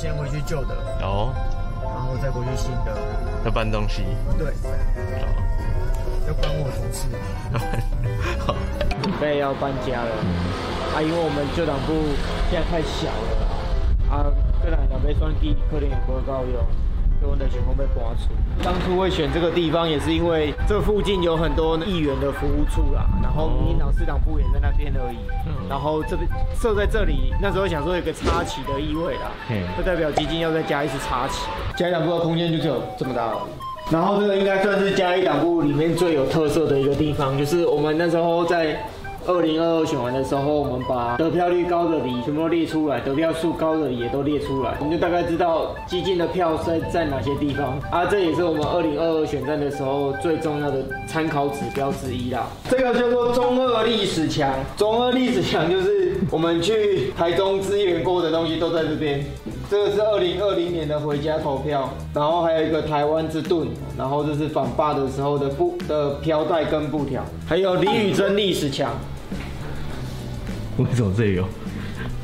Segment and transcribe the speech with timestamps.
[0.00, 1.30] 先回去旧的，哦，
[1.84, 2.96] 然后再回去新的。
[3.44, 4.02] 要搬东西。
[4.38, 4.54] 对，
[6.26, 7.06] 要搬我同事。
[8.40, 8.54] 好，
[9.02, 10.10] 准备要搬家了。
[10.96, 11.92] 啊，因为我们旧党部
[12.50, 14.24] 现在太小了，啊，
[14.64, 16.64] 这两两边算地可能也不够用。
[17.20, 18.30] 都的全部被刮出。
[18.62, 25.18] 当初会选这个地方，也是因为这附近有很多议员的服务处啦，然后民进党市党部也在那边而已。
[25.68, 29.30] 然后这边设在这里，那时候想说有个插旗的意味啦，
[29.76, 31.46] 就代表基金要再加一次插旗。
[31.76, 33.40] 嘉义党部的空间就只有这么大了。
[33.90, 38.80] 然后这个应该算是嘉义党部里面最有特色的一个地方，就是我们那时候在。
[39.26, 48.06] 二零二二选完的时候，我们把得票率高的里全部都列出来，得票数高的里也都列出来，我们就大概知道基进的票在在哪些地方啊。
[48.06, 52.46] 这也是我们二零二二选战的时候最重要的参考指标之一啦。
[52.68, 59.24] 这个叫做中二历史墙，中二历史墙就是我们去台中支援过的东西都在这边。
[59.70, 68.92] 这个是二零二零年的回家投票，然后还有一个台湾之盾，然后这是反霸的时候的布的飘带跟布条，还有李宇珍历史墙。
[70.76, 71.44] 为什么这有？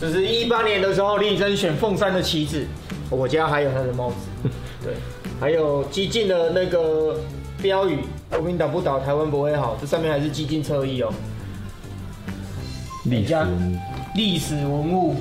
[0.00, 2.66] 这是一八年的时候，李宇珍选凤山的旗子，
[3.10, 4.48] 我家还有他的帽子。
[4.82, 4.94] 对，
[5.38, 7.20] 还有激进的那个
[7.60, 7.98] 标语：
[8.30, 9.76] 国民党不倒，台湾不会好。
[9.78, 11.12] 这上面还是激进侧翼哦。
[13.04, 13.36] 历史
[14.16, 15.16] 历史文物。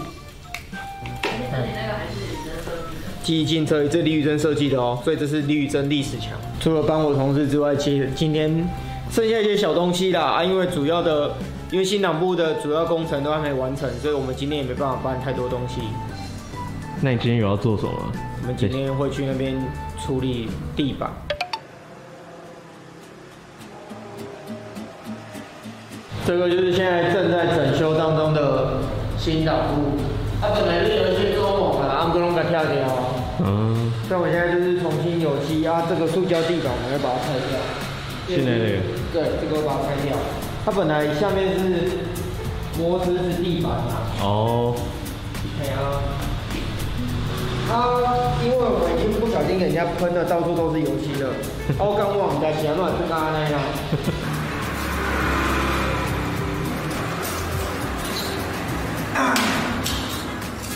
[3.24, 6.34] 基进侧翼，这李宇珍设计的哦，所以这是李宇珍历史墙。
[6.60, 8.70] 除了帮我同事之外，其实今天
[9.10, 11.32] 剩下一些小东西啦啊，因为主要的。
[11.72, 15.82] 因为新党部的主要工程都还没完成，所以我们今天也没办法搬太多东西。
[17.02, 17.92] 那你今天有要做什么？
[18.44, 19.60] 我们今天会去那边
[20.00, 21.12] 处理地板。
[26.28, 28.78] 这个就是现在正在整修当中的
[29.18, 29.98] 新党部。
[30.40, 31.80] 它本来是有一些装潢
[32.14, 32.74] 的，阿姆哥龙给跳掉。
[33.40, 33.92] 嗯。
[34.08, 37.58] 所以我现在就是重新油漆啊，这个塑胶地板我们要把它拆掉。
[38.28, 38.80] 现在这个。
[39.12, 40.16] 对，这个我把它拆掉。
[40.66, 42.06] 它本来下面是
[42.78, 43.98] 磨石子地板嘛。
[44.22, 44.76] 哦。
[45.60, 46.00] 对啊。
[47.66, 47.74] 它
[48.44, 51.30] 因为我已经不小心给人家喷的到处都是油漆了。
[51.80, 53.60] 我 刚忘在前乱是刚刚那样。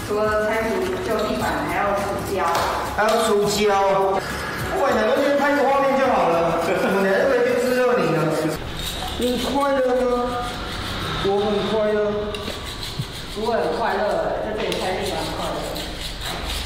[0.08, 0.70] 除了拆除
[1.04, 1.27] 旧地板，还要除胶。
[2.98, 4.20] 还要出胶。
[4.74, 6.60] 不管哪个先拍个画面就好了。
[6.66, 6.66] 我
[6.96, 7.56] 们来这边。
[9.20, 10.46] 你快乐吗？
[11.26, 12.00] 我很快乐。
[13.40, 14.02] 我很快乐，
[14.46, 15.58] 在这里开地板快乐。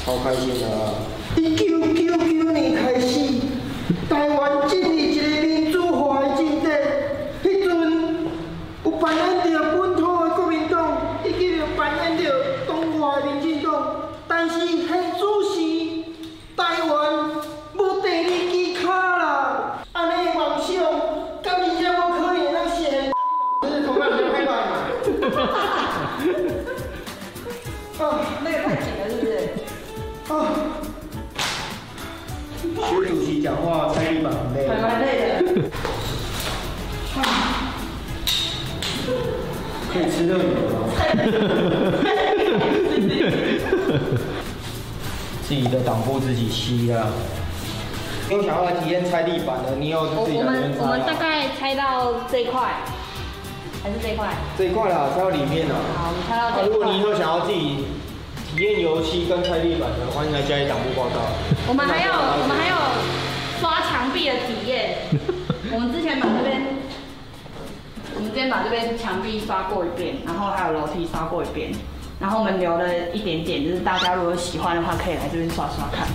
[0.04, 0.72] 好开心啊！
[32.88, 34.30] 学主席讲话太累了，
[34.68, 35.22] 还蛮累的。
[39.92, 40.74] 可以吃热牛吗？
[45.42, 47.06] 自己的挡布自己吸啊！
[48.30, 50.44] 你有想要来体验拆地板的，你有自己的。
[50.44, 52.62] 我们我们大概拆到这一块。
[53.82, 55.74] 还是这一块，这一块啦，拆到里面了。
[55.96, 56.72] 好，我们拆到这一块。
[56.72, 57.84] 如果你以后想要自己
[58.54, 61.24] 体验油漆跟拆地板的，欢迎来嘉义党部报道。
[61.66, 62.76] 我们还有我们还有
[63.58, 65.08] 刷墙壁的体验。
[65.72, 66.60] 我们之前把这边，
[68.14, 71.72] 我们之前把这边墙壁刷过一遍，然后还有楼梯刷过一遍，
[72.20, 76.06] 然后我们留了一点点，就是大家如果喜欢的话，可以来这边刷刷看。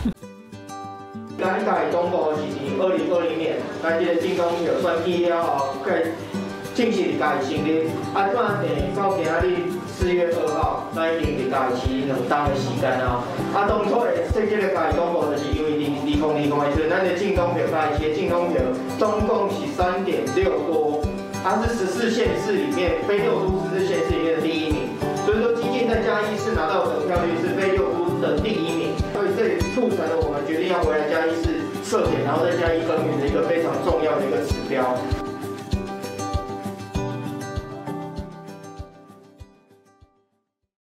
[1.42, 2.46] 咱台东部是
[2.78, 5.90] 二零二零年，咱这个进攻有算第了后，可
[6.76, 8.62] 正式立家成立，啊，怎啊？
[8.62, 9.58] 第到今仔日
[9.98, 13.26] 四月二号，咱已经立家是两冬的时间啊。
[13.50, 18.62] 啊，当初会设计个家东部，就是因为二二零二零的时阵，咱的进攻票家的进攻票
[19.02, 21.02] 总共是三点六多，
[21.42, 24.86] 它是十四县市里面非六都十四县市里面的第一名。
[25.26, 34.94] 所以说，基进在嘉义市拿到得票率是非六都的第一名，所以这也促成了我们决定要回来嘉义市设点，然后在嘉义耕耘的一个非常重要的一个指标。